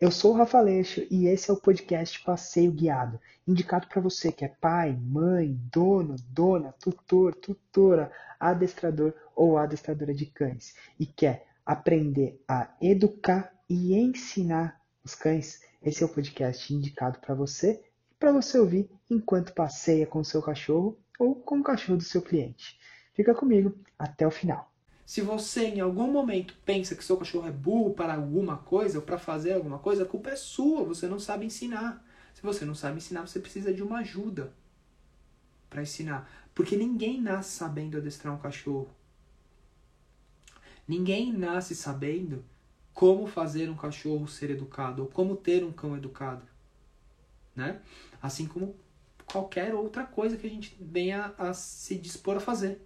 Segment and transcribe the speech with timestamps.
[0.00, 4.32] Eu sou o Rafa Leixo e esse é o podcast Passeio Guiado, indicado para você
[4.32, 8.10] que é pai, mãe, dono, dona, tutor, tutora,
[8.40, 15.60] adestrador ou adestradora de cães e quer aprender a educar e ensinar os cães.
[15.82, 20.24] Esse é o podcast indicado para você e para você ouvir enquanto passeia com o
[20.24, 22.80] seu cachorro ou com o cachorro do seu cliente.
[23.12, 24.69] Fica comigo até o final.
[25.10, 29.04] Se você em algum momento pensa que seu cachorro é burro para alguma coisa ou
[29.04, 32.06] para fazer alguma coisa, a culpa é sua, você não sabe ensinar.
[32.32, 34.52] Se você não sabe ensinar, você precisa de uma ajuda
[35.68, 36.30] para ensinar.
[36.54, 38.88] Porque ninguém nasce sabendo adestrar um cachorro.
[40.86, 42.44] Ninguém nasce sabendo
[42.94, 46.46] como fazer um cachorro ser educado ou como ter um cão educado.
[47.56, 47.80] Né?
[48.22, 48.76] Assim como
[49.26, 52.80] qualquer outra coisa que a gente venha a se dispor a fazer.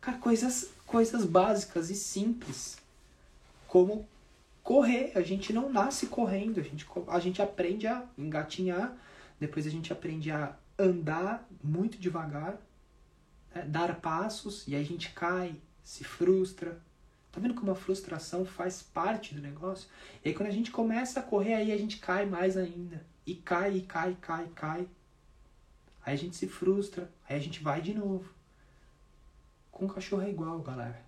[0.00, 2.78] Cara, coisas, coisas básicas e simples.
[3.68, 4.08] Como
[4.62, 5.12] correr.
[5.14, 6.60] A gente não nasce correndo.
[6.60, 8.96] A gente, a gente aprende a engatinhar.
[9.38, 12.58] Depois a gente aprende a andar muito devagar.
[13.54, 13.62] Né?
[13.62, 14.66] Dar passos.
[14.66, 16.80] E aí a gente cai, se frustra.
[17.30, 19.88] Tá vendo como a frustração faz parte do negócio?
[20.24, 23.04] E aí quando a gente começa a correr, aí a gente cai mais ainda.
[23.26, 24.88] E cai, e cai, cai, cai.
[26.04, 27.10] Aí a gente se frustra.
[27.28, 28.39] Aí a gente vai de novo.
[29.80, 31.02] Com cachorro é igual, galera.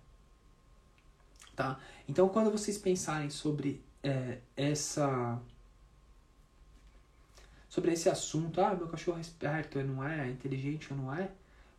[1.55, 1.79] Tá?
[2.09, 5.39] Então, quando vocês pensarem sobre é, essa.
[7.69, 11.29] Sobre esse assunto, ah, meu cachorro é esperto não é, é inteligente ou não é,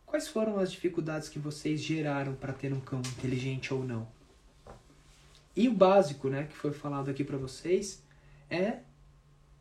[0.05, 4.07] quais foram as dificuldades que vocês geraram para ter um cão inteligente ou não?
[5.53, 8.01] E o básico, né, que foi falado aqui para vocês,
[8.49, 8.79] é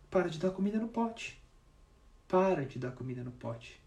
[0.09, 1.43] para de dar comida no pote.
[2.29, 3.84] Para de dar comida no pote.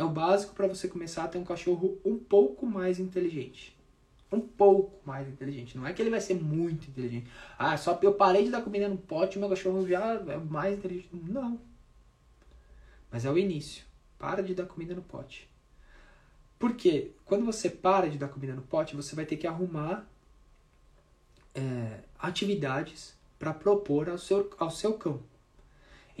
[0.00, 3.76] É o básico para você começar a ter um cachorro um pouco mais inteligente.
[4.32, 5.76] Um pouco mais inteligente.
[5.76, 7.30] Não é que ele vai ser muito inteligente.
[7.58, 10.78] Ah, só eu parei de dar comida no pote e meu cachorro já é mais
[10.78, 11.10] inteligente.
[11.12, 11.60] Não.
[13.10, 13.84] Mas é o início.
[14.18, 15.50] Para de dar comida no pote.
[16.58, 20.08] Porque quando você para de dar comida no pote, você vai ter que arrumar
[21.54, 25.22] é, atividades para propor ao seu, ao seu cão.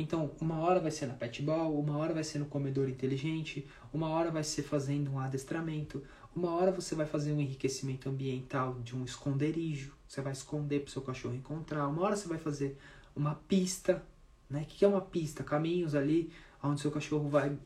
[0.00, 3.68] Então, uma hora vai ser na pet ball, uma hora vai ser no comedor inteligente,
[3.92, 6.02] uma hora vai ser fazendo um adestramento,
[6.34, 10.88] uma hora você vai fazer um enriquecimento ambiental de um esconderijo, você vai esconder para
[10.88, 12.78] o seu cachorro encontrar, uma hora você vai fazer
[13.14, 14.02] uma pista,
[14.48, 14.62] né?
[14.62, 15.44] O que é uma pista?
[15.44, 17.58] Caminhos ali onde seu cachorro vai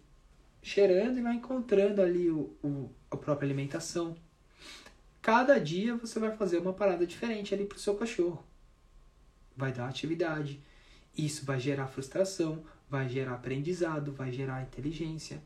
[0.61, 4.17] cheirando e vai encontrando ali o, o, a própria alimentação.
[5.23, 8.43] Cada dia você vai fazer uma parada diferente ali para o seu cachorro.
[9.57, 10.61] Vai dar atividade
[11.17, 15.43] isso vai gerar frustração, vai gerar aprendizado, vai gerar inteligência.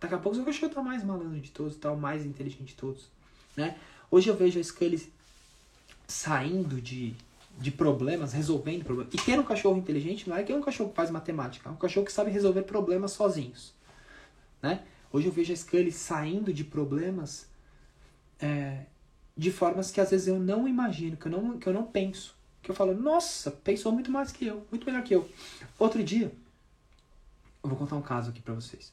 [0.00, 3.08] Daqui a pouco seu cachorro tá mais malandro de todos, o mais inteligente de todos,
[3.56, 3.76] né?
[4.10, 5.12] Hoje eu vejo a Scully
[6.06, 7.14] saindo de,
[7.58, 9.12] de problemas, resolvendo problemas.
[9.12, 11.72] E ter um cachorro inteligente não é que é um cachorro que faz matemática, é
[11.72, 13.74] um cachorro que sabe resolver problemas sozinhos,
[14.62, 14.82] né?
[15.12, 17.48] Hoje eu vejo a Scully saindo de problemas
[18.40, 18.84] é,
[19.36, 22.37] de formas que às vezes eu não imagino, que eu não, que eu não penso
[22.62, 25.28] que eu falo, nossa, pensou muito mais que eu, muito melhor que eu.
[25.78, 26.32] Outro dia,
[27.62, 28.92] eu vou contar um caso aqui pra vocês.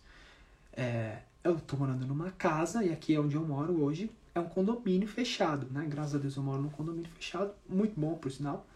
[0.74, 4.50] É, eu tô morando numa casa, e aqui é onde eu moro hoje, é um
[4.50, 5.86] condomínio fechado, né?
[5.88, 8.68] Graças a Deus eu moro num condomínio fechado, muito bom por sinal,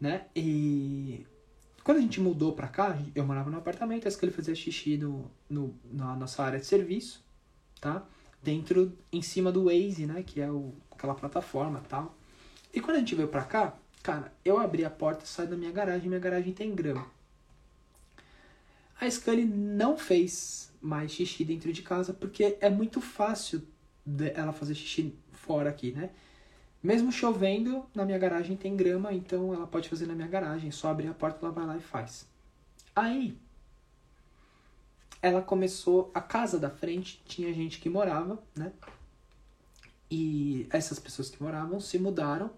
[0.00, 0.26] né?
[0.36, 1.26] E
[1.82, 4.96] quando a gente mudou pra cá, eu morava no apartamento, acho que ele fazia xixi
[4.96, 7.24] no, no, na nossa área de serviço,
[7.80, 8.02] tá?
[8.42, 10.22] Dentro, em cima do Waze, né?
[10.22, 12.14] Que é o, aquela plataforma tal.
[12.72, 15.72] E quando a gente veio pra cá, Cara, eu abri a porta, saí da minha
[15.72, 17.06] garagem, minha garagem tem grama.
[19.00, 23.66] A Scully não fez mais xixi dentro de casa porque é muito fácil
[24.34, 26.10] ela fazer xixi fora aqui, né?
[26.82, 30.70] Mesmo chovendo, na minha garagem tem grama, então ela pode fazer na minha garagem.
[30.70, 32.28] Só abrir a porta, ela vai lá e faz.
[32.94, 33.38] Aí,
[35.22, 36.10] ela começou.
[36.12, 38.70] A casa da frente tinha gente que morava, né?
[40.10, 42.50] E essas pessoas que moravam se mudaram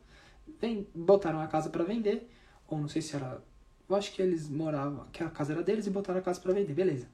[0.61, 2.31] vem, botaram a casa para vender,
[2.67, 3.43] ou não sei se era,
[3.89, 6.53] eu acho que eles moravam, que a casa era deles e botaram a casa para
[6.53, 7.09] vender, beleza.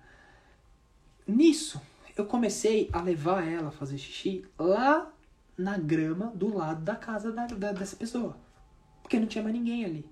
[1.27, 1.81] Nisso,
[2.17, 5.13] eu comecei a levar ela a fazer xixi lá
[5.57, 8.37] na grama do lado da casa da, da, dessa pessoa,
[9.03, 10.11] porque não tinha mais ninguém ali.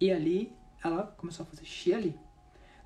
[0.00, 0.52] E ali,
[0.84, 2.18] ela começou a fazer xixi ali.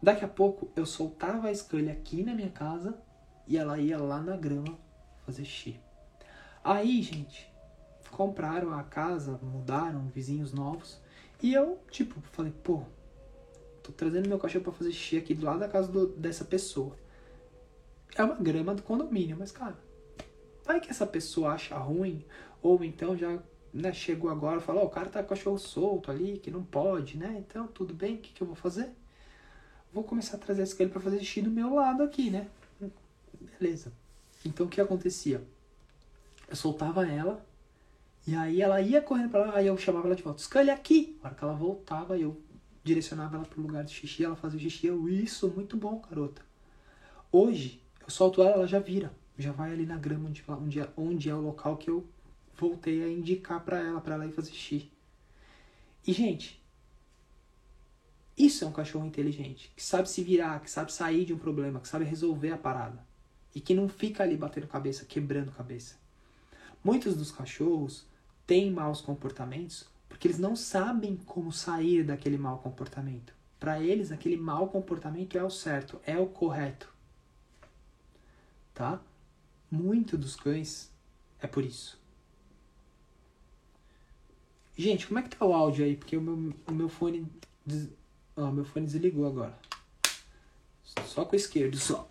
[0.02, 2.98] Daqui a pouco, eu soltava a escolha aqui na minha casa
[3.46, 4.78] e ela ia lá na grama
[5.26, 5.78] fazer xixi.
[6.64, 7.50] Aí, gente,
[8.10, 11.00] compraram a casa, mudaram, vizinhos novos.
[11.42, 12.82] E eu, tipo, falei, pô,
[13.82, 16.96] tô trazendo meu cachorro para fazer xixi aqui do lado da casa do, dessa pessoa.
[18.14, 19.78] É uma grama do condomínio, mas cara,
[20.64, 22.24] vai que essa pessoa acha ruim,
[22.60, 23.38] ou então já
[23.72, 26.50] né, chegou agora e falou, oh, o cara tá com o cachorro solto ali, que
[26.50, 27.36] não pode, né?
[27.38, 28.90] Então, tudo bem, o que, que eu vou fazer?
[29.92, 32.48] Vou começar a trazer esse cara para fazer xixi do meu lado aqui, né?
[33.40, 33.92] Beleza.
[34.44, 35.42] Então, o que acontecia?
[36.48, 37.44] Eu soltava ela,
[38.26, 41.18] e aí ela ia correndo pra lá, aí eu chamava ela de volta, Scully aqui!
[41.22, 42.40] Na hora que ela voltava, eu
[42.84, 46.42] direcionava ela pro lugar de xixi, ela fazia o xixi, eu, isso, muito bom, garota.
[47.32, 50.88] Hoje, eu solto ela, ela já vira, já vai ali na grama onde, onde, é,
[50.96, 52.06] onde é o local que eu
[52.56, 54.90] voltei a indicar para ela, para ela ir fazer xixi.
[56.06, 56.60] E, gente,
[58.36, 61.78] isso é um cachorro inteligente, que sabe se virar, que sabe sair de um problema,
[61.78, 63.04] que sabe resolver a parada.
[63.54, 65.99] E que não fica ali batendo cabeça, quebrando cabeça.
[66.82, 68.06] Muitos dos cachorros
[68.46, 73.32] têm maus comportamentos porque eles não sabem como sair daquele mau comportamento.
[73.58, 76.92] Para eles, aquele mau comportamento é o certo, é o correto.
[78.74, 79.00] Tá?
[79.70, 80.90] Muito dos cães
[81.40, 81.98] é por isso.
[84.76, 85.96] Gente, como é que tá o áudio aí?
[85.96, 87.26] Porque o meu, o meu fone.
[87.64, 87.88] Des...
[88.36, 89.58] Meu fone desligou agora.
[91.06, 92.08] Só com o esquerdo, só.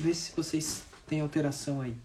[0.00, 1.96] Vê se vocês têm alteração aí.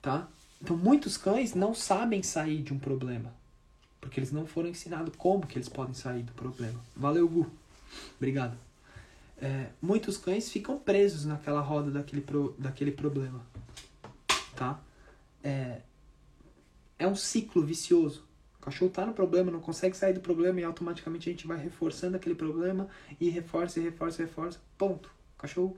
[0.00, 0.28] Tá?
[0.62, 3.32] Então, muitos cães não sabem sair de um problema.
[4.00, 6.80] Porque eles não foram ensinados como que eles podem sair do problema.
[6.96, 7.50] Valeu, Gu.
[8.16, 8.56] Obrigado.
[9.38, 13.40] É, muitos cães ficam presos naquela roda daquele, pro, daquele problema.
[14.54, 14.78] Tá?
[15.42, 15.80] É,
[16.98, 18.24] é um ciclo vicioso.
[18.58, 21.56] O cachorro está no problema, não consegue sair do problema e automaticamente a gente vai
[21.56, 22.88] reforçando aquele problema
[23.18, 24.60] e reforça, e reforça, e reforça.
[24.76, 25.10] Ponto.
[25.38, 25.74] Cachorro,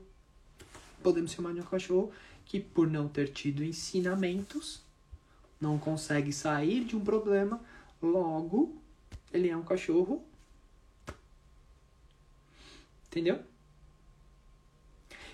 [1.01, 2.11] podemos chamar de um cachorro
[2.45, 4.81] que, por não ter tido ensinamentos,
[5.59, 7.61] não consegue sair de um problema,
[8.01, 8.75] logo,
[9.31, 10.23] ele é um cachorro.
[13.07, 13.41] Entendeu?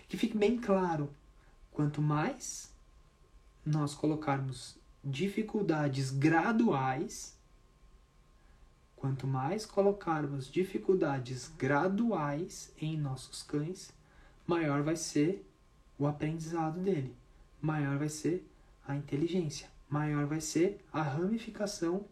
[0.08, 1.10] Que fique bem claro:
[1.72, 2.72] quanto mais
[3.66, 7.36] nós colocarmos dificuldades graduais,
[8.96, 13.94] quanto mais colocarmos dificuldades graduais em nossos cães,
[14.46, 15.46] maior vai ser
[16.00, 17.16] o aprendizado dele,
[17.62, 18.50] maior vai ser
[18.88, 22.06] a inteligência, maior vai ser a ramificação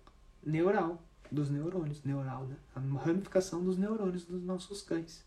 [0.46, 1.02] neural
[1.32, 2.58] dos neurônios, neural, né?
[2.76, 5.26] A ramificação dos neurônios dos nossos cães.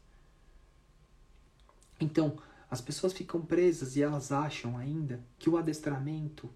[1.99, 2.39] Então,
[2.71, 6.49] as pessoas ficam presas e elas acham ainda que o adestramento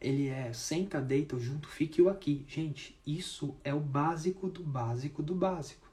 [0.00, 2.44] ele é senta, deita junto, fique o aqui.
[2.48, 5.88] Gente, isso é o básico do básico do básico.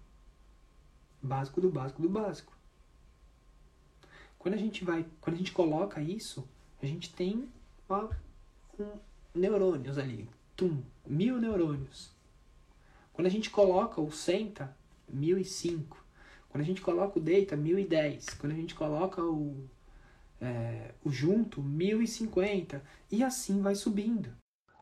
[1.22, 2.55] Básico do básico do básico.
[4.46, 6.48] Quando a gente vai, quando a gente coloca isso,
[6.80, 7.50] a gente tem
[7.90, 8.10] ó,
[8.80, 8.92] um,
[9.34, 12.12] neurônios ali, tum, mil neurônios.
[13.12, 14.78] Quando a gente coloca o senta,
[15.10, 16.06] mil e cinco.
[16.48, 18.36] Quando a gente coloca o deita, mil e dez.
[18.40, 19.68] Quando a gente coloca o
[20.40, 24.30] é, o junto 1050 e assim vai subindo.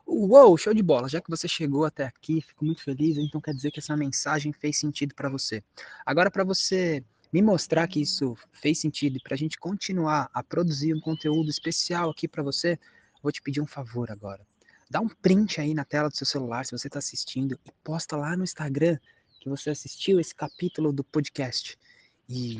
[0.06, 1.08] Uou, show de bola!
[1.08, 4.52] Já que você chegou até aqui, fico muito feliz, então quer dizer que essa mensagem
[4.52, 5.64] fez sentido para você.
[6.04, 7.02] Agora, para você
[7.34, 11.50] me mostrar que isso fez sentido e para a gente continuar a produzir um conteúdo
[11.50, 12.78] especial aqui para você,
[13.20, 14.46] vou te pedir um favor agora.
[14.88, 18.16] Dá um print aí na tela do seu celular se você está assistindo e posta
[18.16, 18.96] lá no Instagram
[19.40, 21.76] que você assistiu esse capítulo do podcast.
[22.28, 22.56] E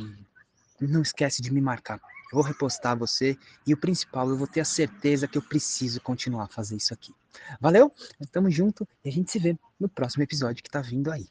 [0.80, 2.00] não esquece de me marcar
[2.34, 6.00] eu vou repostar você e o principal, eu vou ter a certeza que eu preciso
[6.00, 7.14] continuar a fazer isso aqui.
[7.60, 7.92] Valeu?
[8.32, 11.28] Tamo junto e a gente se vê no próximo episódio que tá vindo aí.